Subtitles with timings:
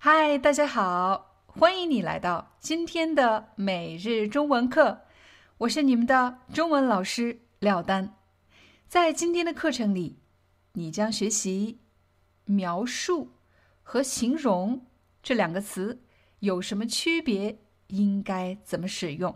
[0.00, 5.00] 嗨，大家好，欢迎你来到今天的每日中文课，
[5.58, 8.14] 我是你们的中文老师廖丹。
[8.86, 10.20] 在今天的课程里，
[10.74, 11.80] 你将学习
[12.44, 13.32] 描述
[13.82, 14.86] 和形容
[15.20, 16.00] 这两个词
[16.38, 17.58] 有什么区别，
[17.88, 19.34] 应该怎么使用。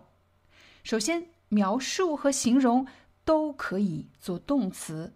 [0.84, 2.86] 首先，描述和形容
[3.24, 5.12] 都可以做动词，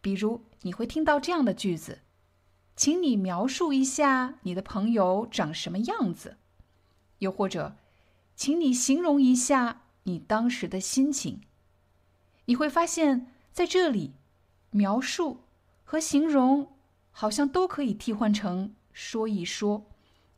[0.00, 1.98] 比如你会听到这样的句子。
[2.80, 6.38] 请你描述一下你的朋友长什么样子，
[7.18, 7.76] 又或者，
[8.34, 11.42] 请你形容一下你当时的心情。
[12.46, 14.14] 你会发现在这里，
[14.70, 15.42] 描述
[15.84, 16.72] 和形容
[17.10, 19.84] 好像都可以替换成说一说。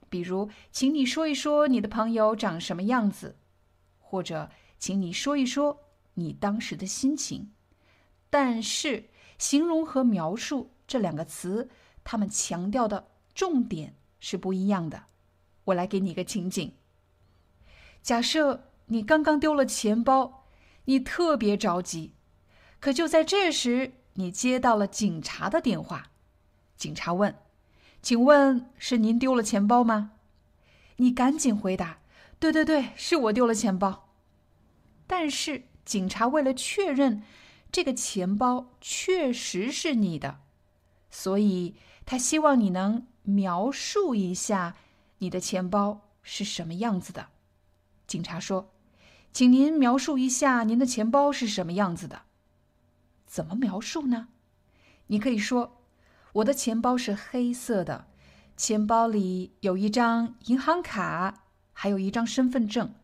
[0.08, 3.36] 比如，请你说一说你的朋友长什么样子，
[4.00, 5.78] 或者，请你说一说
[6.14, 7.52] 你当时的心情。
[8.28, 11.70] 但是，形容和描述这两个词。
[12.04, 15.04] 他们强调的重点是不一样的。
[15.64, 16.74] 我来给你一个情景：
[18.02, 20.48] 假设你刚刚丢了钱包，
[20.86, 22.14] 你特别着急，
[22.80, 26.10] 可就在这时，你接到了警察的电话。
[26.76, 27.38] 警察问
[28.02, 30.12] ：“请问是您丢了钱包吗？”
[30.98, 32.00] 你赶紧回答
[32.40, 34.08] ：“对对对，是我丢了钱包。”
[35.06, 37.22] 但是警察为了确认
[37.70, 40.40] 这个钱包确实是你的，
[41.08, 41.76] 所以。
[42.04, 44.74] 他希望你能描述一下
[45.18, 47.28] 你的钱包是什么样子的。
[48.06, 48.70] 警察说
[49.32, 52.22] ：“请您描述一下您的钱包是什么样子的。”
[53.24, 54.28] 怎么描述呢？
[55.06, 55.80] 你可以说
[56.34, 58.08] ：“我的钱包是黑色的，
[58.56, 62.94] 钱包里有一张银行卡，还有一张身份证。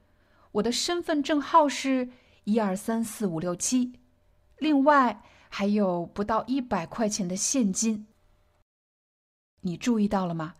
[0.52, 2.10] 我的身份证号是
[2.44, 3.94] 一二三四五六七，
[4.58, 8.06] 另外还有不到一百块钱的现金。”
[9.62, 10.54] 你注意到了吗？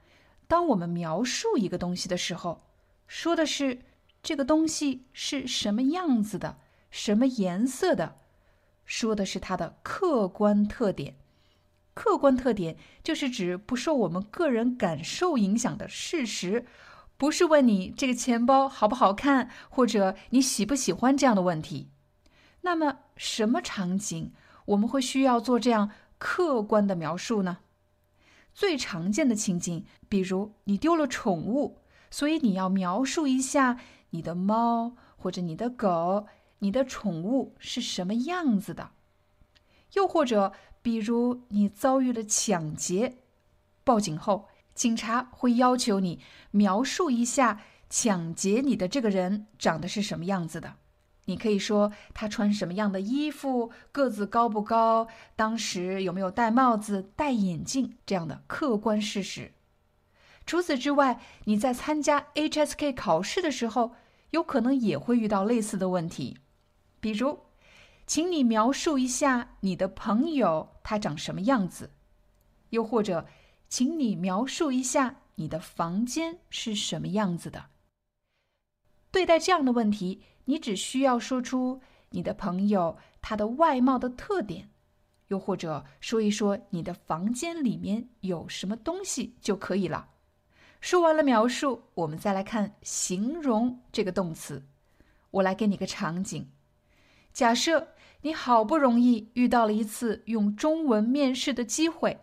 [0.47, 2.63] 当我们描述一个东西的时候，
[3.07, 3.81] 说的是
[4.23, 6.59] 这个东西是什么样子的、
[6.91, 8.17] 什么颜色的，
[8.85, 11.17] 说的是它的客观特点。
[11.95, 16.65] 客观特点就是指不受我们个人感受影响的事实，
[17.17, 21.91] 不是问你这个钱包好不好看，或者你喜不喜欢这样的问题。
[22.61, 24.33] 那么，什么场景
[24.67, 27.59] 我们会需要做这样客观的描述呢？
[28.59, 31.79] 最常见的情景，比如你丢了宠物，
[32.11, 33.79] 所以你要描述一下
[34.11, 36.27] 你的猫或者你的狗、
[36.59, 38.91] 你的宠物是什么样子的。
[39.93, 40.53] 又或者，
[40.83, 43.19] 比如你遭遇了抢劫，
[43.85, 46.19] 报警后，警察会要求你
[46.51, 50.75] 描述一下抢劫你的这个人长得是什么样子的。
[51.29, 59.53] 你可以说他穿什么样的衣服，个子高不高，当时有没有戴帽子、戴眼镜这样的客观事实。
[60.47, 63.95] 除此之外，你在参加 HSK 考试的时候，
[64.31, 66.39] 有可能也会遇到类似的问题，
[66.99, 67.41] 比如，
[68.07, 71.91] 请你描述一下你的朋友他长什么样子，
[72.71, 73.27] 又或者，
[73.69, 77.67] 请你描述一下你的房间是什么样子的。
[79.11, 80.23] 对待这样的问题。
[80.45, 84.71] 你只需要说出你的朋友他的外貌的特点，
[85.27, 90.09] 又或者说一说你的房间里面有什么东西就可以了。
[90.81, 94.65] 说完了描述，我们再来看形容这个动词。
[95.31, 96.49] 我来给你个场景：
[97.35, 97.89] 假设
[98.23, 102.19] 你好不容易遇到了一次用中文面试的机会，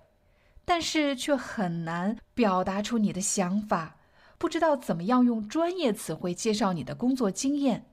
[0.65, 3.97] 但是却很难表达出你的想法，
[4.37, 7.85] 不知道怎么样用专业词汇介绍你的工作经验。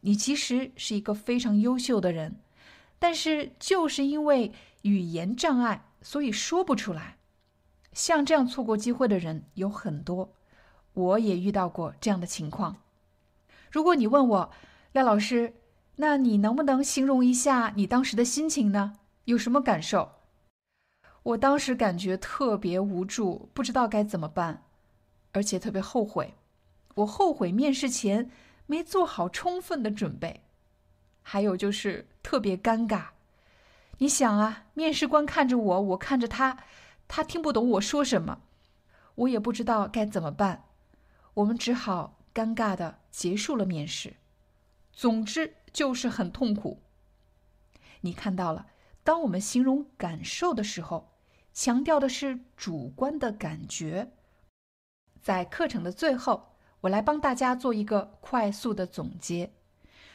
[0.00, 2.36] 你其实是一个非常优秀的人，
[2.98, 4.52] 但是就是因为
[4.82, 7.16] 语言障碍，所以说不出来。
[7.92, 10.32] 像这样错过机会的人有很多，
[10.92, 12.76] 我也遇到过这样的情况。
[13.70, 14.50] 如果你问我，
[14.92, 15.54] 廖老师，
[15.96, 18.98] 那你能不能形容一下你当时的心情呢？
[19.24, 20.12] 有什么感受？
[21.22, 24.62] 我当时感觉特别无助，不知道该怎么办，
[25.36, 26.34] 而且特别后悔。
[26.96, 28.30] 我后悔面试前。
[28.68, 30.42] 没做好充分的准备，
[31.22, 33.10] 还有就是特别尴尬。
[33.98, 36.64] 你想啊，面试官看着我，我看着他，
[37.06, 38.40] 他听不懂我说什么。
[39.14, 40.64] 我也不知道该怎么办。
[41.34, 44.16] 我们只好尴尬的结束了面试。
[44.92, 46.80] 总之就是很痛苦。
[48.00, 48.66] 你看到了，
[49.04, 51.12] 当我们形容感受的时候，
[51.52, 54.10] 强调的是主观的感觉。
[55.26, 56.52] 在课程的最后，
[56.82, 59.50] 我来帮大家做一个快速的总结。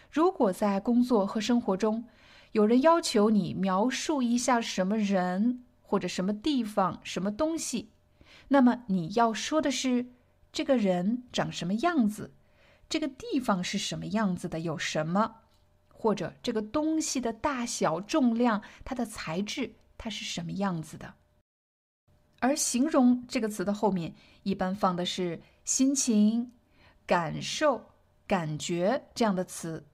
[0.10, 2.06] 如果在工作和生活中，
[2.54, 7.90] 有人要求你描述一下什么人或者什么地方、什么东西，
[8.48, 10.14] 那么你要说的是
[10.54, 12.34] 这个人长什么样子。
[12.88, 14.62] 这个地方是什么样子的？
[14.62, 15.40] 有什么？
[15.90, 21.16] 或者这个东西的大小、重量、它的材质，它是什么样子的？
[22.42, 26.52] 而“形容”这个词的后面一般放的是心情、
[27.06, 27.86] 感受、
[28.28, 29.86] 感觉这样的词。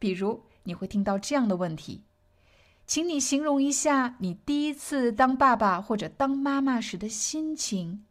[0.00, 2.02] 比如，你会听到这样的问题
[2.88, 8.04] ：“请你形容一下你第一次当爸爸或者当妈妈时的心情。”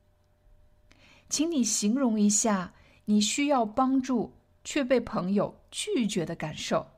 [1.28, 2.74] 请你形容一下。
[3.06, 6.92] 你需要帮助却被朋友拒绝的感受，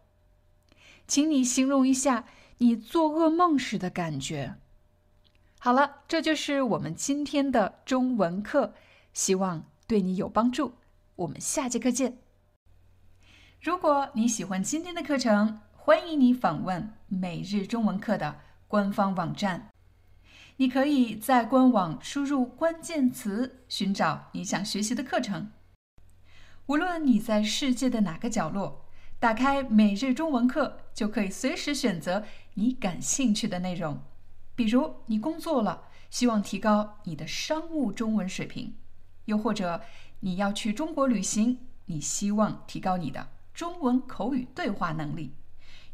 [1.07, 2.25] 请你形容一下
[2.57, 4.55] 你做噩梦时的感觉。
[5.63, 8.73] 好了，这就是我们今天的中文课，
[9.13, 10.73] 希望对你有帮助。
[11.17, 12.17] 我们下节课见。
[13.61, 19.69] 如果你喜欢今天的课程，欢迎你访问每日中文课的官方网站。
[20.57, 25.51] 你可以在官网输入关键词，寻找你想学习的课程。
[26.65, 28.87] 无论你在世界的哪个角落，
[29.19, 32.25] 打开每日中文课，就可以随时选择
[32.55, 34.01] 你感兴趣的内容。
[34.61, 38.73] 比如，你工作了，希望提高你的商务中文水平；
[39.25, 39.81] 又或者
[40.19, 45.31] 你要去中国旅行，你希望提高你的中文口语对话能力；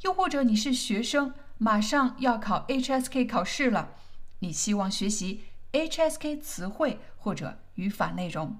[0.02, 3.94] 又或者你是学生，马上要考 HSK 考试了，
[4.40, 8.60] 你希望学习 HSK 词汇或者语法内容。